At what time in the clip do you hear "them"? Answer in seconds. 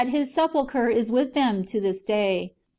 1.35-1.63